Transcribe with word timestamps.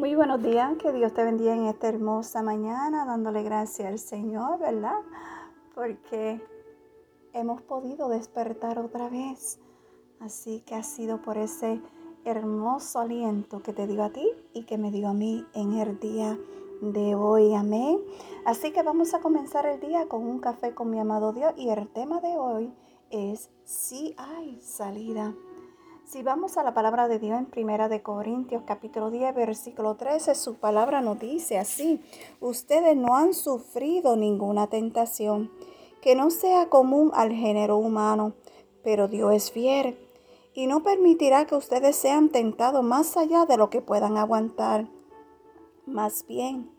Muy 0.00 0.14
buenos 0.14 0.42
días, 0.42 0.78
que 0.78 0.94
Dios 0.94 1.12
te 1.12 1.22
bendiga 1.22 1.54
en 1.54 1.66
esta 1.66 1.86
hermosa 1.86 2.42
mañana, 2.42 3.04
dándole 3.04 3.42
gracias 3.42 3.86
al 3.86 3.98
Señor, 3.98 4.58
¿verdad? 4.58 4.96
Porque 5.74 6.40
hemos 7.34 7.60
podido 7.60 8.08
despertar 8.08 8.78
otra 8.78 9.10
vez. 9.10 9.60
Así 10.18 10.62
que 10.62 10.74
ha 10.74 10.82
sido 10.82 11.20
por 11.20 11.36
ese 11.36 11.82
hermoso 12.24 13.00
aliento 13.00 13.62
que 13.62 13.74
te 13.74 13.86
dio 13.86 14.02
a 14.02 14.08
ti 14.08 14.26
y 14.54 14.62
que 14.62 14.78
me 14.78 14.90
dio 14.90 15.06
a 15.06 15.12
mí 15.12 15.44
en 15.52 15.74
el 15.74 16.00
día 16.00 16.38
de 16.80 17.14
hoy. 17.14 17.54
Amén. 17.54 17.98
Así 18.46 18.72
que 18.72 18.82
vamos 18.82 19.12
a 19.12 19.20
comenzar 19.20 19.66
el 19.66 19.80
día 19.80 20.08
con 20.08 20.26
un 20.26 20.38
café 20.38 20.74
con 20.74 20.88
mi 20.88 20.98
amado 20.98 21.34
Dios 21.34 21.52
y 21.58 21.68
el 21.68 21.86
tema 21.88 22.22
de 22.22 22.38
hoy 22.38 22.72
es 23.10 23.50
si 23.64 24.14
hay 24.16 24.62
salida. 24.62 25.34
Si 26.10 26.24
vamos 26.24 26.56
a 26.56 26.64
la 26.64 26.74
palabra 26.74 27.06
de 27.06 27.20
Dios 27.20 27.38
en 27.38 27.46
Primera 27.46 27.88
de 27.88 28.02
Corintios 28.02 28.64
capítulo 28.66 29.12
10 29.12 29.32
versículo 29.32 29.94
13, 29.94 30.34
su 30.34 30.56
palabra 30.56 31.00
nos 31.00 31.20
dice 31.20 31.56
así: 31.56 32.00
Ustedes 32.40 32.96
no 32.96 33.14
han 33.14 33.32
sufrido 33.32 34.16
ninguna 34.16 34.66
tentación 34.66 35.52
que 36.02 36.16
no 36.16 36.30
sea 36.30 36.68
común 36.68 37.12
al 37.14 37.30
género 37.30 37.76
humano, 37.76 38.32
pero 38.82 39.06
Dios 39.06 39.32
es 39.34 39.52
fiel 39.52 39.96
y 40.52 40.66
no 40.66 40.82
permitirá 40.82 41.46
que 41.46 41.54
ustedes 41.54 41.94
sean 41.94 42.30
tentados 42.30 42.82
más 42.82 43.16
allá 43.16 43.46
de 43.46 43.56
lo 43.56 43.70
que 43.70 43.80
puedan 43.80 44.16
aguantar. 44.16 44.88
Más 45.86 46.26
bien, 46.26 46.72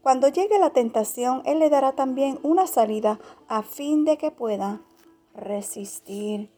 cuando 0.00 0.28
llegue 0.28 0.60
la 0.60 0.70
tentación, 0.70 1.42
Él 1.44 1.58
le 1.58 1.70
dará 1.70 1.90
también 1.96 2.38
una 2.44 2.68
salida 2.68 3.18
a 3.48 3.64
fin 3.64 4.04
de 4.04 4.16
que 4.16 4.30
puedan 4.30 4.86
resistir. 5.34 6.55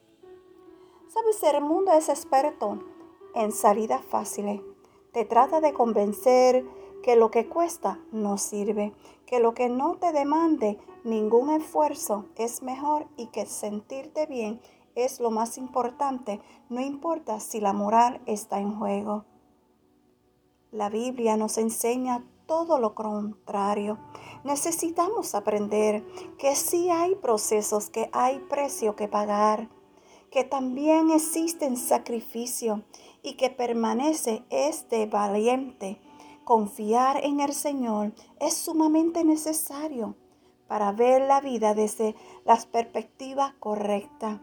Sabes, 1.08 1.42
el 1.42 1.62
mundo 1.62 1.92
es 1.92 2.10
experto 2.10 2.80
en 3.34 3.50
salidas 3.50 4.04
fáciles. 4.04 4.60
Te 5.12 5.24
trata 5.24 5.62
de 5.62 5.72
convencer 5.72 6.66
que 7.02 7.16
lo 7.16 7.30
que 7.30 7.48
cuesta 7.48 7.98
no 8.12 8.36
sirve, 8.36 8.92
que 9.24 9.40
lo 9.40 9.54
que 9.54 9.70
no 9.70 9.96
te 9.96 10.12
demande 10.12 10.78
ningún 11.04 11.48
esfuerzo 11.48 12.26
es 12.36 12.62
mejor 12.62 13.06
y 13.16 13.28
que 13.28 13.46
sentirte 13.46 14.26
bien 14.26 14.60
es 14.94 15.18
lo 15.18 15.30
más 15.30 15.56
importante, 15.56 16.42
no 16.68 16.80
importa 16.80 17.40
si 17.40 17.60
la 17.60 17.72
moral 17.72 18.20
está 18.26 18.60
en 18.60 18.78
juego. 18.78 19.24
La 20.72 20.90
Biblia 20.90 21.38
nos 21.38 21.56
enseña 21.56 22.22
todo 22.46 22.78
lo 22.78 22.94
contrario. 22.94 23.96
Necesitamos 24.44 25.34
aprender 25.34 26.04
que 26.36 26.54
sí 26.54 26.90
hay 26.90 27.14
procesos, 27.14 27.88
que 27.88 28.10
hay 28.12 28.40
precio 28.40 28.96
que 28.96 29.08
pagar, 29.08 29.70
que 30.30 30.44
también 30.44 31.10
existen 31.10 31.76
sacrificios 31.76 32.80
y 33.22 33.34
que 33.34 33.50
permanece 33.50 34.44
este 34.50 35.06
valiente. 35.06 36.00
Confiar 36.44 37.24
en 37.24 37.40
el 37.40 37.52
Señor 37.52 38.12
es 38.40 38.54
sumamente 38.54 39.24
necesario 39.24 40.16
para 40.66 40.92
ver 40.92 41.22
la 41.22 41.40
vida 41.40 41.74
desde 41.74 42.14
las 42.44 42.66
perspectivas 42.66 43.54
correctas 43.58 44.40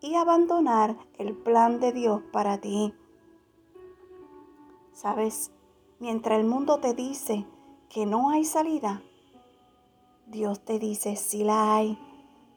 y 0.00 0.14
abandonar 0.14 0.96
el 1.18 1.34
plan 1.34 1.80
de 1.80 1.92
Dios 1.92 2.22
para 2.32 2.58
ti. 2.58 2.94
Sabes, 4.92 5.50
mientras 5.98 6.38
el 6.38 6.46
mundo 6.46 6.78
te 6.78 6.94
dice 6.94 7.46
que 7.88 8.06
no 8.06 8.30
hay 8.30 8.44
salida, 8.44 9.02
Dios 10.26 10.60
te 10.64 10.78
dice 10.78 11.16
si 11.16 11.44
la 11.44 11.76
hay, 11.76 11.98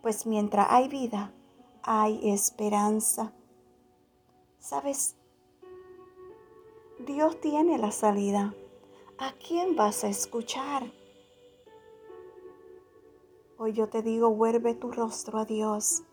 pues 0.02 0.26
mientras 0.26 0.68
hay 0.70 0.88
vida, 0.88 1.34
hay 1.88 2.32
esperanza. 2.32 3.32
¿Sabes? 4.60 5.16
Dios 7.06 7.40
tiene 7.40 7.78
la 7.78 7.92
salida. 7.92 8.56
¿A 9.20 9.34
quién 9.34 9.76
vas 9.76 10.04
a 10.04 10.08
escuchar? 10.08 10.92
Hoy 13.58 13.74
yo 13.74 13.88
te 13.88 14.02
digo, 14.02 14.32
vuelve 14.32 14.74
tu 14.74 14.92
rostro 14.92 15.38
a 15.38 15.46
Dios. 15.46 16.04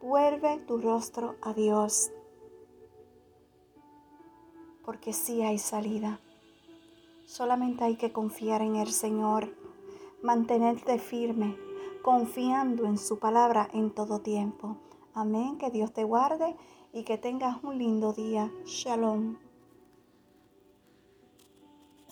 Vuelve 0.00 0.58
tu 0.60 0.78
rostro 0.78 1.34
a 1.42 1.52
Dios. 1.52 2.12
Porque 4.84 5.12
sí 5.12 5.42
hay 5.42 5.58
salida. 5.58 6.20
Solamente 7.26 7.82
hay 7.82 7.96
que 7.96 8.12
confiar 8.12 8.62
en 8.62 8.76
el 8.76 8.92
Señor, 8.92 9.52
mantenerte 10.22 10.98
firme, 10.98 11.56
confiando 12.04 12.84
en 12.84 12.98
su 12.98 13.18
palabra 13.18 13.66
en 13.72 13.90
todo 13.90 14.20
tiempo. 14.20 14.76
Amén, 15.14 15.56
que 15.56 15.70
Dios 15.70 15.94
te 15.94 16.04
guarde 16.04 16.54
y 16.92 17.04
que 17.04 17.16
tengas 17.16 17.64
un 17.64 17.78
lindo 17.78 18.12
día. 18.12 18.52
Shalom. 18.66 19.38